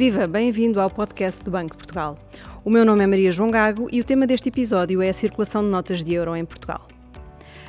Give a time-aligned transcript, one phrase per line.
[0.00, 2.16] Viva, bem-vindo ao podcast do Banco de Portugal.
[2.64, 5.62] O meu nome é Maria João Gago e o tema deste episódio é a circulação
[5.62, 6.88] de notas de euro em Portugal.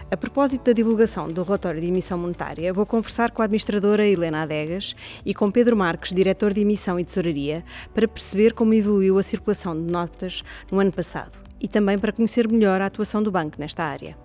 [0.09, 4.44] A propósito da divulgação do relatório de emissão monetária, vou conversar com a administradora Helena
[4.44, 4.95] Adegas
[5.25, 9.75] e com Pedro Marques, diretor de emissão e tesouraria, para perceber como evoluiu a circulação
[9.75, 10.41] de notas
[10.71, 14.18] no ano passado e também para conhecer melhor a atuação do banco nesta área.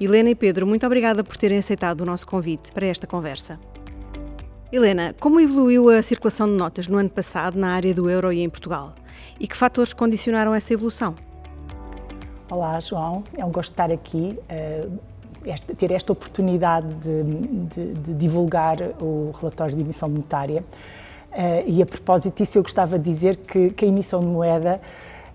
[0.00, 3.58] Helena e Pedro, muito obrigada por terem aceitado o nosso convite para esta conversa.
[4.72, 8.40] Helena, como evoluiu a circulação de notas no ano passado na área do euro e
[8.40, 8.94] em Portugal?
[9.38, 11.14] E que fatores condicionaram essa evolução?
[12.50, 13.22] Olá, João.
[13.36, 19.74] É um gosto estar aqui, uh, ter esta oportunidade de, de, de, divulgar o relatório
[19.74, 20.64] de emissão monetária.
[21.32, 24.80] Uh, e a propósito disso, eu gostava de dizer que, que a emissão de moeda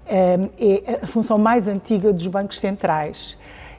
[0.08, 3.38] uh, é a função mais antiga dos bancos centrais.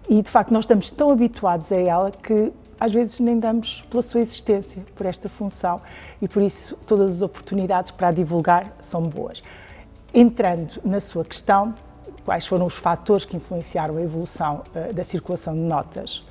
[0.08, 4.02] E, de facto, nós estamos tão habituados a ela que às vezes nem damos pela
[4.02, 5.80] sua existência, por esta função,
[6.20, 9.42] e por isso todas as oportunidades para a divulgar são boas.
[10.12, 11.74] Entrando na sua questão,
[12.24, 16.26] quais foram os fatores que influenciaram a evolução uh, da circulação de notas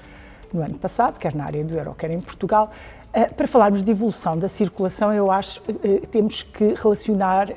[0.53, 2.71] no ano passado, quer na área do euro, quer em Portugal,
[3.09, 7.49] uh, para falarmos de evolução da circulação, eu acho que uh, temos que relacionar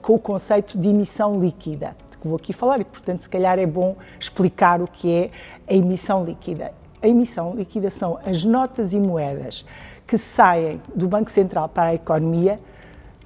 [0.00, 3.58] com o conceito de emissão líquida, de que vou aqui falar, e portanto, se calhar
[3.58, 5.30] é bom explicar o que é
[5.66, 9.64] a emissão líquida a emissão, liquidação, as notas e moedas
[10.06, 12.58] que saem do Banco Central para a economia,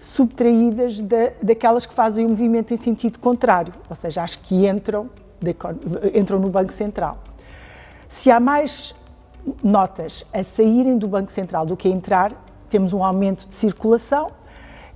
[0.01, 5.09] subtraídas da, daquelas que fazem o movimento em sentido contrário, ou seja, as que entram,
[5.41, 5.55] de,
[6.19, 7.19] entram no Banco Central.
[8.09, 8.95] Se há mais
[9.63, 12.33] notas a saírem do Banco Central do que a entrar,
[12.69, 14.31] temos um aumento de circulação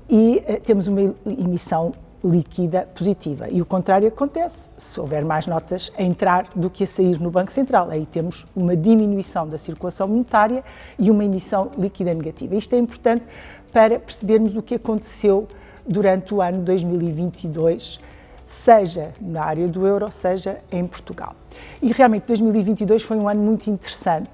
[0.09, 1.93] e uh, temos uma emissão
[2.27, 3.49] líquida positiva.
[3.49, 7.31] E o contrário acontece se houver mais notas a entrar do que a sair no
[7.31, 7.91] Banco Central.
[7.91, 10.65] Aí temos uma diminuição da circulação monetária
[10.99, 12.55] e uma emissão líquida negativa.
[12.55, 13.25] Isto é importante
[13.73, 15.47] para percebermos o que aconteceu
[15.87, 18.01] durante o ano 2022,
[18.47, 21.35] seja na área do euro, seja em Portugal.
[21.81, 24.31] E realmente 2022 foi um ano muito interessante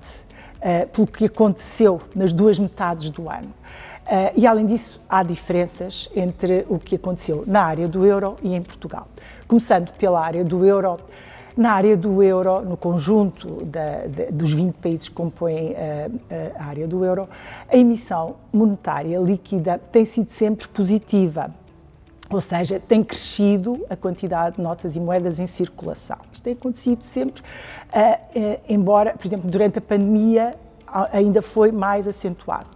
[0.59, 3.53] uh, pelo que aconteceu nas duas metades do ano.
[4.03, 8.53] Uh, e, além disso, há diferenças entre o que aconteceu na área do euro e
[8.53, 9.07] em Portugal.
[9.47, 10.99] Começando pela área do euro,
[11.57, 16.89] na área do euro, no conjunto da, dos 20 países que compõem a, a área
[16.89, 17.29] do euro,
[17.69, 21.55] a emissão monetária líquida tem sido sempre positiva.
[22.29, 26.17] Ou seja, tem crescido a quantidade de notas e moedas em circulação.
[26.33, 27.43] Isto tem acontecido sempre,
[28.67, 30.55] embora, por exemplo, durante a pandemia
[31.13, 32.69] ainda foi mais acentuado.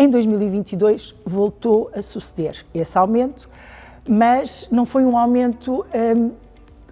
[0.00, 3.50] Em 2022 voltou a suceder esse aumento,
[4.08, 6.30] mas não foi um aumento um,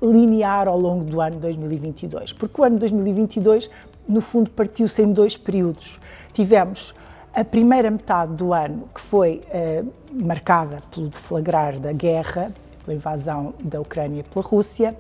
[0.03, 3.71] linear ao longo do ano 2022, porque o ano 2022,
[4.09, 6.01] no fundo, partiu-se em dois períodos.
[6.33, 6.93] Tivemos
[7.33, 12.51] a primeira metade do ano, que foi uh, marcada pelo deflagrar da guerra,
[12.85, 14.97] pela invasão da Ucrânia pela Rússia,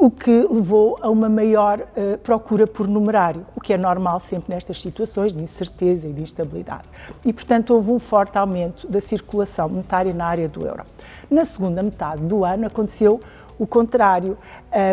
[0.00, 4.54] o que levou a uma maior uh, procura por numerário, o que é normal sempre
[4.54, 6.84] nestas situações de incerteza e de instabilidade.
[7.22, 10.84] E, portanto, houve um forte aumento da circulação monetária na área do euro.
[11.30, 13.20] Na segunda metade do ano aconteceu
[13.58, 14.38] o contrário,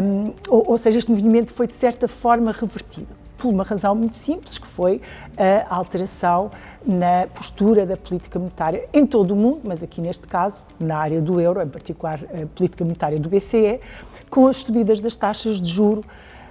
[0.04, 4.16] um, ou, ou seja, este movimento foi de certa forma revertido por uma razão muito
[4.16, 5.02] simples, que foi
[5.38, 6.52] a alteração
[6.86, 11.22] na postura da política monetária em todo o mundo, mas aqui neste caso, na área
[11.22, 13.80] do euro, em particular a política monetária do BCE,
[14.30, 16.04] com as subidas das taxas de juro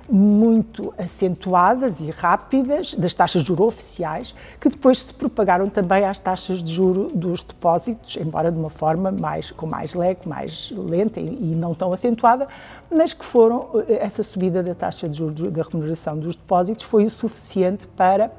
[0.09, 6.21] muito acentuadas e rápidas das taxas de juro oficiais, que depois se propagaram também às
[6.21, 11.21] taxas de juro dos depósitos, embora de uma forma mais com mais leque, mais lenta
[11.21, 12.47] e não tão acentuada,
[12.91, 17.11] mas que foram essa subida da taxa de juros da remuneração dos depósitos foi o
[17.11, 18.31] suficiente para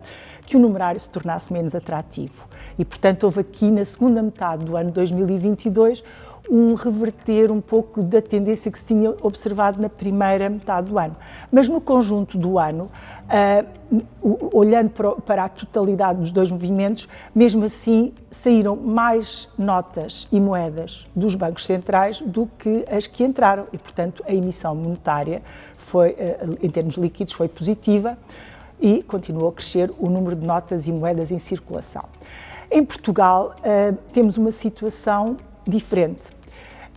[0.45, 2.47] que o numerário se tornasse menos atrativo.
[2.79, 6.01] E, portanto, houve aqui na segunda metade do ano 2022
[6.49, 11.15] um reverter um pouco da tendência que se tinha observado na primeira metade do ano.
[11.51, 12.89] Mas no conjunto do ano,
[13.25, 14.91] uh, olhando
[15.25, 21.65] para, a totalidade dos dois movimentos, mesmo assim saíram mais notas e moedas dos bancos
[21.65, 25.41] centrais do que as que entraram e, portanto, a emissão monetária
[25.77, 28.17] foi, uh, em termos líquidos, foi positiva
[28.79, 32.03] e continuou a crescer o número de notas e moedas em circulação.
[32.69, 36.36] Em Portugal, uh, temos uma situação diferente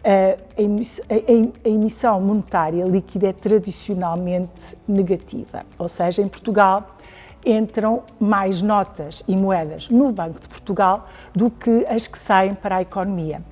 [0.02, 6.96] a emissão monetária líquida é tradicionalmente negativa, ou seja, em Portugal
[7.44, 12.76] entram mais notas e moedas no Banco de Portugal do que as que saem para
[12.76, 13.42] a economia.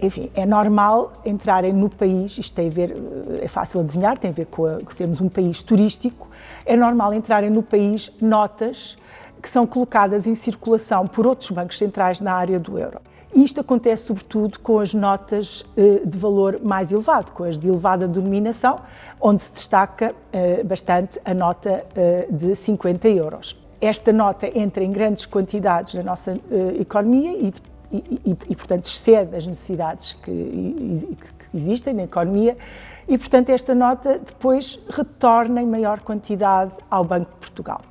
[0.00, 2.96] Enfim, é normal entrarem no país, isto tem a ver,
[3.40, 6.28] é fácil adivinhar, tem a ver com, a, com sermos um país turístico,
[6.66, 8.98] é normal entrarem no país notas
[9.40, 13.00] que são colocadas em circulação por outros bancos centrais na área do euro.
[13.34, 15.64] Isto acontece sobretudo com as notas
[16.04, 18.80] de valor mais elevado, com as de elevada denominação,
[19.20, 20.14] onde se destaca
[20.64, 21.84] bastante a nota
[22.30, 23.60] de 50 euros.
[23.80, 26.30] Esta nota entra em grandes quantidades na nossa
[26.78, 27.52] economia e
[27.94, 31.16] e, e, e, portanto, excede as necessidades que,
[31.50, 32.56] que, existem na economia
[33.06, 37.82] e, portanto, esta nota depois retorna em maior quantidade ao Banco de Portugal.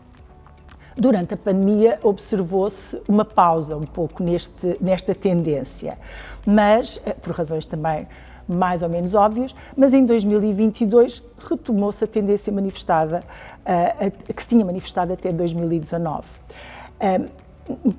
[0.98, 5.98] Durante a pandemia observou-se uma pausa um pouco neste, nesta tendência,
[6.46, 8.08] mas, eh, por razões também
[8.48, 13.24] mais ou menos óbvias, mas em 2022 retomou-se a tendência manifestada,
[13.62, 16.28] uh, que se tinha manifestado até 2019.
[17.00, 17.94] Uh,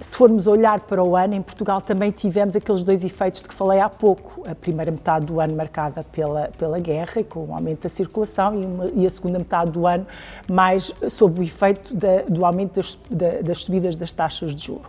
[0.00, 3.54] se formos olhar para o ano, em Portugal também tivemos aqueles dois efeitos de que
[3.54, 4.48] falei há pouco.
[4.48, 8.64] A primeira metade do ano marcada pela, pela guerra, com o aumento da circulação, e,
[8.64, 10.06] uma, e a segunda metade do ano
[10.50, 14.86] mais sob o efeito da, do aumento das, da, das subidas das taxas de juros.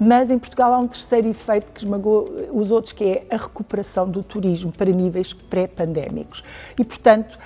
[0.00, 4.08] Mas em Portugal há um terceiro efeito que esmagou os outros, que é a recuperação
[4.08, 6.42] do turismo para níveis pré-pandémicos.
[6.78, 7.38] E, portanto,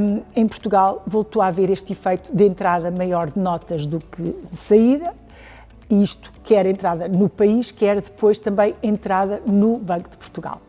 [0.00, 4.36] um, em Portugal voltou a haver este efeito de entrada maior de notas do que
[4.50, 5.14] de saída,
[5.90, 10.60] isto quer entrada no país, quer depois também entrada no Banco de Portugal.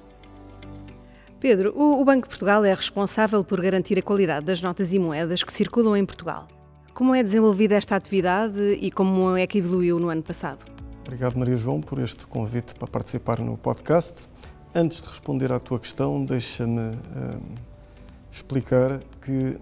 [1.40, 5.42] Pedro, o Banco de Portugal é responsável por garantir a qualidade das notas e moedas
[5.44, 6.48] que circulam em Portugal.
[6.94, 10.66] Como é desenvolvida esta atividade e como é que evoluiu no ano passado?
[11.04, 14.30] Obrigado, Maria João, por este convite para participar no podcast.
[14.74, 17.42] Antes de responder à tua questão, deixa-me uh,
[18.32, 19.58] explicar que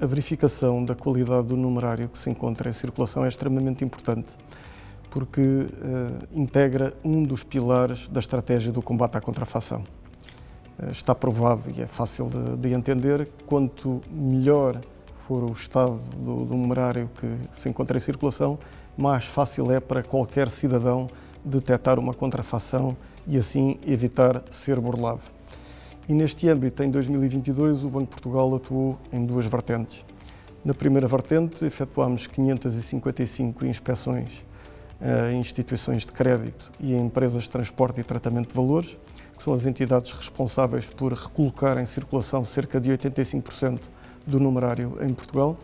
[0.00, 4.36] a verificação da qualidade do numerário que se encontra em circulação é extremamente importante
[5.10, 9.84] porque uh, integra um dos pilares da estratégia do combate à contrafação.
[10.78, 14.80] Uh, está provado e é fácil de, de, entender quanto melhor
[15.26, 18.58] for o estado do, do numerário que se encontra em circulação,
[18.96, 21.08] mais fácil é para qualquer cidadão
[21.44, 22.96] detectar uma contrafação
[23.26, 25.20] e assim evitar ser burlado.
[26.08, 30.02] E neste âmbito, em 2022, o Banco de Portugal atuou em duas vertentes.
[30.64, 34.47] Na primeira vertente, efetuámos 555 inspeções
[35.00, 38.98] a instituições de crédito e empresas de transporte e tratamento de valores,
[39.36, 43.80] que são as entidades responsáveis por recolocar em circulação cerca de 85%
[44.26, 45.56] do numerário em Portugal.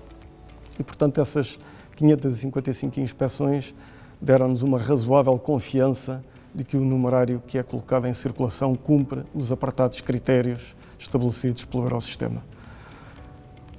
[0.79, 1.59] E, portanto, essas
[1.97, 3.75] 555 inspeções
[4.21, 9.51] deram-nos uma razoável confiança de que o numerário que é colocado em circulação cumpre os
[9.51, 12.43] apartados critérios estabelecidos pelo Eurosistema.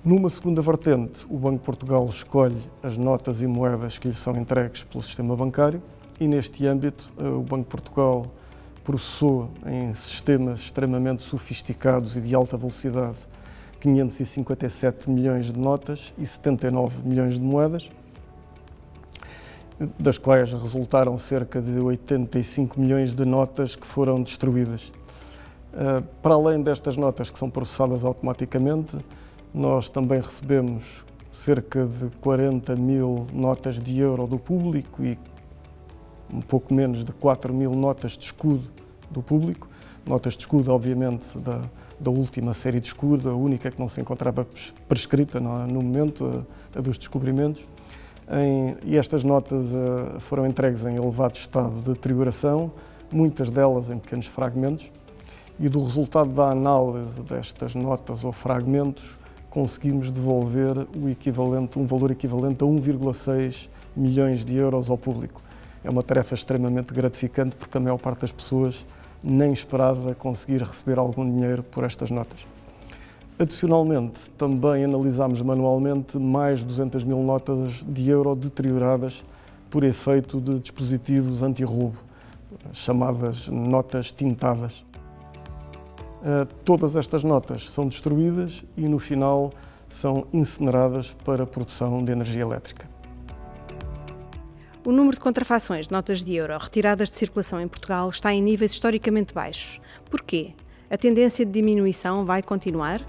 [0.05, 4.37] Numa segunda vertente, o Banco de Portugal escolhe as notas e moedas que lhe são
[4.37, 5.81] entregues pelo sistema bancário
[6.19, 8.27] e, neste âmbito, eh, o Banco de Portugal
[8.83, 13.17] processou em sistemas extremamente sofisticados e de alta velocidade
[13.79, 17.89] 557 milhões de notas e 79 milhões de moedas,
[19.97, 24.93] das quais resultaram cerca de 85 milhões de notas que foram destruídas.
[25.73, 29.03] Eh, para além destas notas que são processadas automaticamente,
[29.55, 35.17] nós também recebemos cerca de 40 mil notas de euro do público e
[36.29, 38.69] um pouco menos de 4 mil notas de escudo
[39.09, 39.69] do público.
[40.05, 44.01] Notas de escudo, obviamente, da, da última série de escudo, a única que não se
[44.01, 44.45] encontrava
[44.89, 47.63] prescrita no, no momento, a, a, dos descobrimentos.
[48.29, 52.73] Em, e estas notas a, foram entregues em elevado estado de deterioração,
[53.09, 54.91] muitas delas em pequenos fragmentos,
[55.57, 59.17] e do resultado da análise destas notas ou fragmentos,
[59.55, 65.41] conseguimos devolver o equivalente, um valor equivalente a 1,6 milhões de euros ao público.
[65.81, 68.85] É uma tarefa extremamente gratificante porque a maior parte das pessoas
[69.23, 72.37] nem esperava conseguir receber algum dinheiro por estas notas.
[73.39, 79.23] Adicionalmente, também analisámos manualmente mais de 200 mil notas de euro deterioradas
[79.71, 81.97] por efeito de dispositivos anti-roubo,
[82.73, 84.84] chamadas notas tintadas.
[86.25, 89.53] Eh, todas estas notas são destruídas e no final
[89.87, 92.89] são incineradas para a produção de energia elétrica.
[94.83, 98.41] O número de contrafações de notas de euro retiradas de circulação em Portugal está em
[98.41, 99.79] níveis historicamente baixos.
[100.09, 100.53] Porquê?
[100.89, 103.01] A tendência de diminuição vai continuar?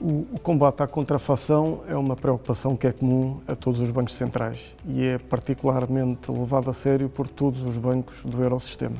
[0.00, 4.74] O, combate à contrafação é uma preocupação que é comum a todos os bancos centrais
[4.86, 8.96] e é particularmente levado a sério por todos os bancos do Eurosistema.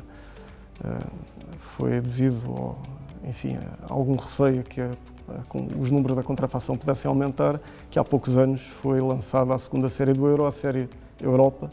[0.84, 1.10] Uh,
[1.76, 2.78] foi devido ao,
[3.24, 3.56] enfim,
[3.88, 4.96] algum receio que a,
[5.78, 7.60] os números da contrafação pudessem aumentar,
[7.90, 10.88] que há poucos anos foi lançada a segunda série do euro, a série
[11.20, 11.70] Europa,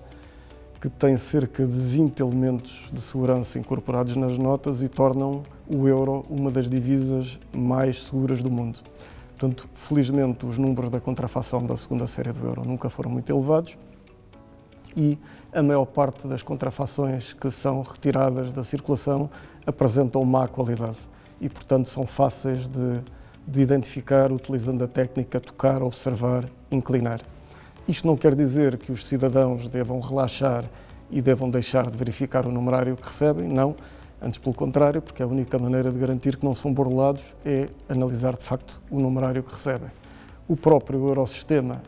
[0.79, 6.23] que tem cerca de 20 elementos de segurança incorporados nas notas e tornam o euro
[6.29, 8.79] uma das divisas mais seguras do mundo.
[9.29, 13.77] Portanto, felizmente, os números da contrafação da segunda série do euro nunca foram muito elevados,
[14.95, 15.17] e
[15.53, 19.29] a maior parte das contrafações que são retiradas da circulação
[19.65, 20.97] apresentam má qualidade
[21.39, 22.99] e, portanto, são fáceis de,
[23.47, 27.21] de identificar utilizando a técnica tocar, observar, inclinar.
[27.87, 30.65] Isto não quer dizer que os cidadãos devam relaxar
[31.09, 33.75] e devam deixar de verificar o numerário que recebem, não.
[34.21, 38.35] Antes, pelo contrário, porque a única maneira de garantir que não são burlados é analisar
[38.35, 39.89] de facto o numerário que recebem.
[40.47, 41.81] O próprio Eurosistema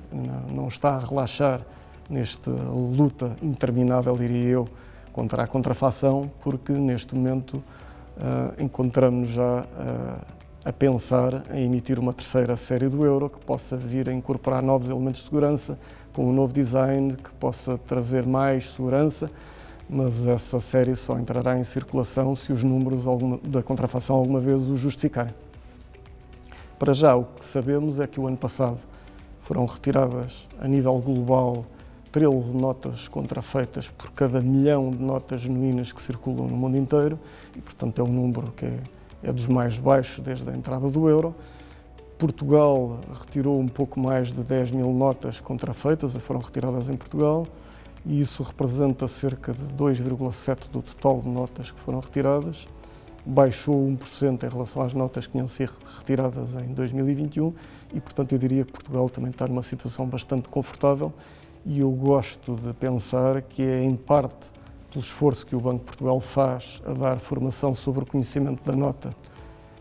[0.51, 1.61] não está a relaxar
[2.09, 4.69] nesta luta interminável, diria eu,
[5.11, 7.63] contra a contrafação, porque neste momento
[8.19, 13.77] uh, encontramos já uh, a pensar em emitir uma terceira série do euro que possa
[13.77, 15.79] vir a incorporar novos elementos de segurança,
[16.13, 19.31] com um novo design que possa trazer mais segurança,
[19.89, 23.05] mas essa série só entrará em circulação se os números
[23.43, 25.33] da contrafação alguma vez o justificarem.
[26.77, 28.77] Para já, o que sabemos é que o ano passado
[29.41, 31.65] foram retiradas a nível global
[32.11, 37.19] 13 notas contrafeitas por cada milhão de notas genuínas que circulam no mundo inteiro
[37.55, 38.79] e, portanto, é um número que é,
[39.23, 41.35] é dos mais baixos desde a entrada do euro.
[42.17, 47.47] Portugal retirou um pouco mais de 10 mil notas contrafeitas, foram retiradas em Portugal,
[48.05, 52.67] e isso representa cerca de 2,7% do total de notas que foram retiradas.
[53.25, 57.53] Baixou 1% em relação às notas que tinham sido retiradas em 2021
[57.93, 61.13] e, portanto, eu diria que Portugal também está numa situação bastante confortável
[61.65, 64.51] e eu gosto de pensar que é em parte
[64.89, 68.75] pelo esforço que o Banco de Portugal faz a dar formação sobre o conhecimento da
[68.75, 69.15] nota,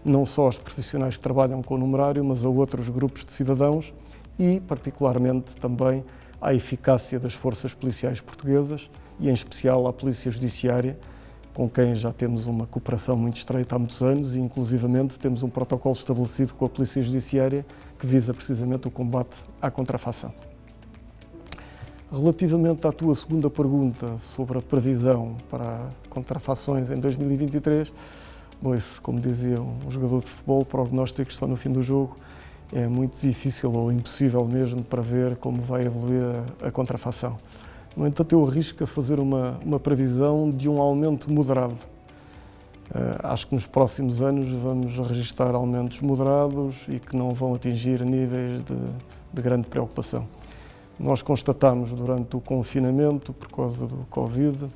[0.05, 3.93] não só aos profissionais que trabalham com o numerário, mas a outros grupos de cidadãos
[4.39, 6.05] e, particularmente, também
[6.41, 10.99] à eficácia das forças policiais portuguesas e, em especial, à Polícia Judiciária,
[11.55, 15.49] com quem já temos uma cooperação muito estreita há muitos anos e, inclusivamente, temos um
[15.49, 17.67] protocolo estabelecido com a Polícia Judiciária
[17.99, 20.33] que visa precisamente o combate à contrafação.
[22.11, 27.93] Relativamente à tua segunda pergunta sobre a previsão para contrafações em 2023,
[28.63, 32.17] pois, como dizia um jogador de futebol, prognósticos só no fim do jogo,
[32.73, 36.23] é muito difícil ou impossível mesmo para ver como vai evoluir
[36.63, 37.37] a, a contrafação.
[37.95, 41.77] No entanto, eu arrisco a fazer uma, uma previsão de um aumento moderado.
[42.91, 48.03] Uh, acho que nos próximos anos vamos registrar aumentos moderados e que não vão atingir
[48.03, 48.77] níveis de,
[49.31, 50.27] de grande preocupação.
[50.99, 54.67] Nós constatamos durante o confinamento, por causa do Covid,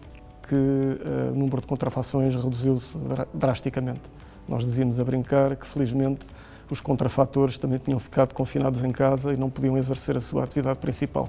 [0.48, 2.96] que uh, o número de contrafações reduziu-se
[3.34, 4.02] drasticamente.
[4.48, 6.26] Nós dizíamos a brincar que, felizmente,
[6.70, 10.78] os contrafatores também tinham ficado confinados em casa e não podiam exercer a sua atividade
[10.78, 11.28] principal.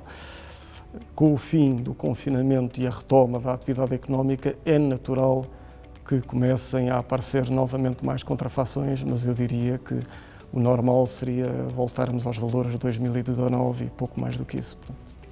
[1.15, 5.45] Com o fim do confinamento e a retoma da atividade económica, é natural
[6.07, 10.01] que comecem a aparecer novamente mais contrafações, mas eu diria que
[10.53, 14.77] o normal seria voltarmos aos valores de 2019 e pouco mais do que isso,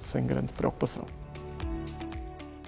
[0.00, 1.04] sem grande preocupação.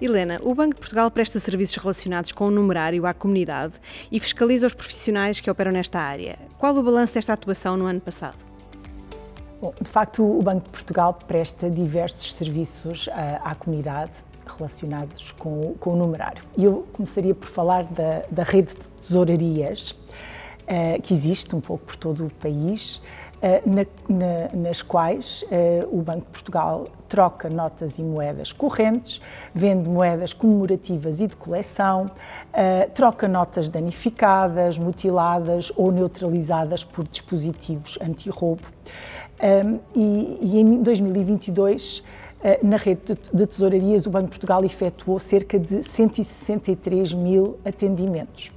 [0.01, 3.73] Helena, o Banco de Portugal presta serviços relacionados com o numerário à comunidade
[4.11, 6.37] e fiscaliza os profissionais que operam nesta área.
[6.57, 8.37] Qual o balanço desta atuação no ano passado?
[9.61, 14.11] Bom, de facto, o Banco de Portugal presta diversos serviços à, eh, à comunidade
[14.45, 16.43] relacionados com, com, o numerário.
[16.57, 19.95] E eu começaria por falar da, da rede de tesourarias
[20.65, 25.97] uh, que existe um pouco por todo o país, uh, na, na, nas quais uh,
[25.97, 29.21] o Banco de Portugal troca notas e moedas correntes,
[29.53, 32.09] vende moedas comemorativas e de coleção,
[32.95, 38.63] troca notas danificadas, mutiladas ou neutralizadas por dispositivos anti-roubo.
[39.39, 42.03] Um, e, e em 2022
[42.63, 48.51] na rede de tesourarias, o Banco de Portugal efetuou cerca de 163 mil atendimentos.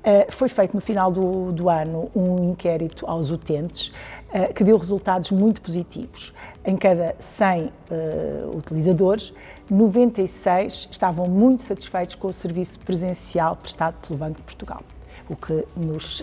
[0.00, 3.92] Uh, foi feito no final do, do, ano um inquérito aos utentes
[4.32, 6.32] uh, que deu resultados muito positivos.
[6.64, 9.32] Em cada 100 uh, eh, utilizadores,
[9.70, 14.82] 96 estavam muito satisfeitos com o serviço presencial prestado pelo Banco de Portugal,
[15.28, 16.22] o que nos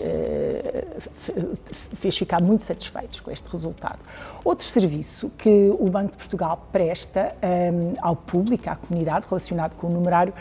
[1.94, 3.98] fez ficar muito satisfeitos com este resultado.
[4.44, 9.88] Outro serviço que o Banco de Portugal presta um, ao público, à comunidade, relacionado com
[9.88, 10.32] o numerário,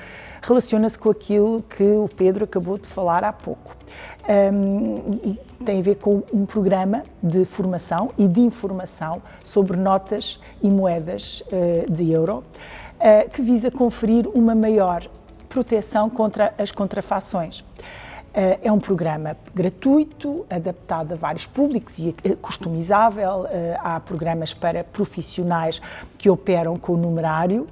[0.48, 3.76] relaciona-se com aquilo que o Pedro acabou de falar há pouco.
[4.30, 10.70] Um, tem a ver com um programa de formação e de informação sobre notas e
[10.70, 12.44] moedas uh, de euro,
[13.00, 15.08] uh, que visa conferir uma maior
[15.50, 17.64] proteção contra as contrafações.
[18.38, 23.48] Uh, é um programa gratuito, adaptado a vários públicos e customizável.
[23.80, 25.82] Há programas para profissionais
[26.20, 27.68] que operam com o numerário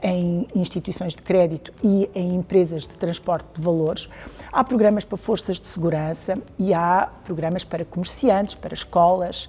[0.00, 4.08] em instituições de crédito e em empresas de transporte de valores.
[4.52, 9.48] Há programas para forças de segurança e há programas para comerciantes, para escolas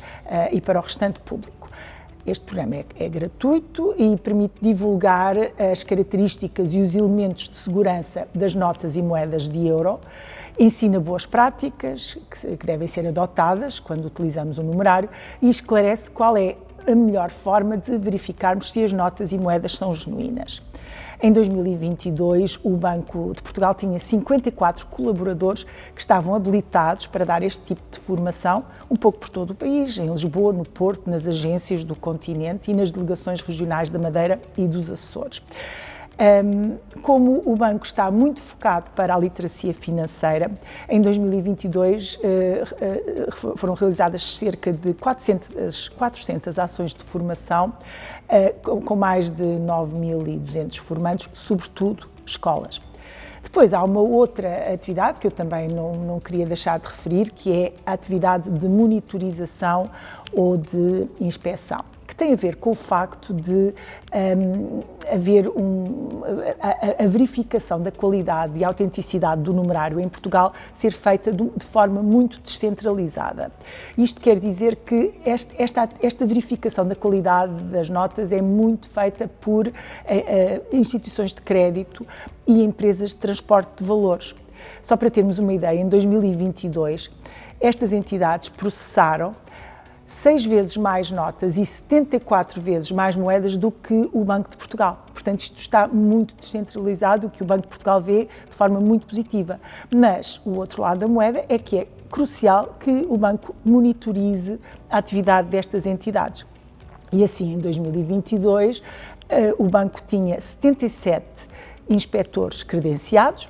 [0.51, 1.64] e para o restante público.
[2.25, 5.35] Este programa é, é, gratuito e permite divulgar
[5.71, 9.99] as características e os elementos de segurança das notas e moedas de euro,
[10.57, 15.07] ensina boas práticas que, devem ser adotadas quando utilizamos o numerário
[15.39, 16.55] e esclarece qual é
[16.87, 20.63] a melhor forma de verificarmos se as notas e moedas são genuínas.
[21.21, 27.63] Em 2022, o Banco de Portugal tinha 54 colaboradores que estavam habilitados para dar este
[27.63, 31.83] tipo de formação, um pouco por todo o país, em Lisboa, no Porto, nas agências
[31.83, 35.41] do continente e nas delegações regionais da Madeira e dos Açores.
[36.17, 40.49] Um, como o banco está muito focado para a literacia financeira,
[40.87, 42.19] em 2022 uh,
[43.49, 47.73] uh, foram realizadas cerca de 400, 400 ações de formação,
[48.29, 52.81] uh, com, com mais de 9.200 formandos, sobretudo escolas.
[53.43, 57.51] Depois há uma outra atividade que eu também não, não queria deixar de referir, que
[57.51, 59.89] é a atividade de monitorização
[60.31, 63.73] ou de inspeção que tem a ver com o facto de
[64.13, 64.81] um,
[65.11, 66.21] haver um,
[66.59, 72.01] a, a, verificação da qualidade e autenticidade do numerário em Portugal ser feita de, forma
[72.01, 73.51] muito descentralizada.
[73.97, 79.27] Isto quer dizer que este, esta, esta verificação da qualidade das notas é muito feita
[79.27, 82.05] por uh, uh, instituições de crédito
[82.47, 84.35] e empresas de transporte de valores.
[84.81, 87.11] Só para termos uma ideia, em 2022,
[87.59, 89.33] estas entidades processaram
[90.05, 95.05] seis vezes mais notas e 74 vezes mais moedas do que o Banco de Portugal.
[95.13, 99.07] Portanto, isto está muito descentralizado, o que o Banco de Portugal vê de forma muito
[99.07, 99.59] positiva.
[99.93, 104.59] Mas o outro lado da moeda é que é crucial que o banco monitorize
[104.89, 106.45] a atividade destas entidades.
[107.11, 108.81] E assim, em 2022,
[109.27, 111.25] eh, o banco tinha 77
[111.89, 113.49] inspectores credenciados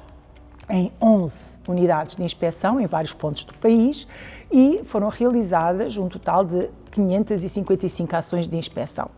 [0.70, 4.08] em 11 unidades de inspeção em vários pontos do país
[4.52, 9.10] e foram realizadas um total de 555 ações de inspeção.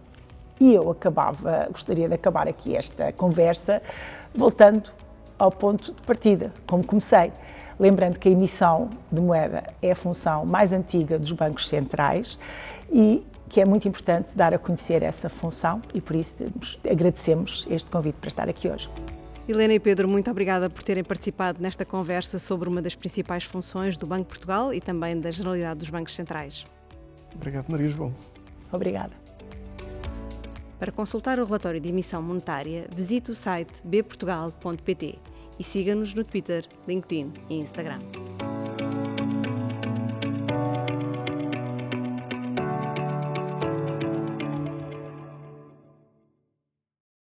[0.60, 3.82] E eu acabava, gostaria de acabar aqui esta conversa
[4.34, 4.90] voltando
[5.38, 7.32] ao ponto de partida, como comecei.
[7.80, 12.40] Lembrando que a emissão de moeda é a função mais antiga dos bancos centrais
[12.92, 16.36] e que é muito importante dar a conhecer essa função e por isso
[16.90, 18.90] agradecemos este convite para estar aqui hoje.
[19.48, 23.96] Helena e Pedro, muito obrigada por terem participado nesta conversa sobre uma das principais funções
[23.96, 26.66] do Banco de Portugal e também da Generalidade dos Bancos Centrais.
[27.34, 28.14] Obrigado, Maria João.
[28.72, 29.14] Obrigada.
[30.78, 35.18] Para consultar o relatório de emissão monetária, visite o site bportugal.pt
[35.58, 38.00] e siga-nos no Twitter, LinkedIn e Instagram.